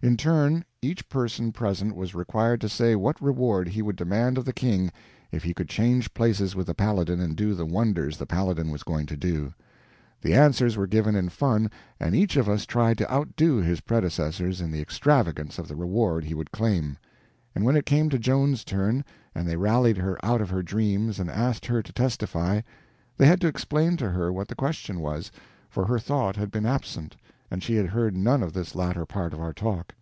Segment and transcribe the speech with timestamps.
[0.00, 4.44] In turn, each person present was required to say what reward he would demand of
[4.44, 4.92] the King
[5.32, 8.84] if he could change places with the Paladin and do the wonders the Paladin was
[8.84, 9.52] going to do.
[10.22, 11.68] The answers were given in fun,
[11.98, 16.22] and each of us tried to outdo his predecessors in the extravagance of the reward
[16.24, 16.96] he would claim;
[17.54, 19.04] but when it came to Joan's turn,
[19.34, 22.60] and they rallied her out of her dreams and asked her to testify,
[23.16, 25.32] they had to explain to her what the question was,
[25.68, 27.16] for her thought had been absent,
[27.50, 29.94] and she had heard none of this latter part of our talk.